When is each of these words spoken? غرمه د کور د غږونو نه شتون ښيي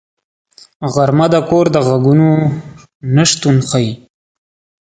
غرمه 0.93 1.27
د 1.33 1.35
کور 1.49 1.65
د 1.75 1.77
غږونو 1.87 2.29
نه 3.15 3.23
شتون 3.29 3.55
ښيي 3.69 3.91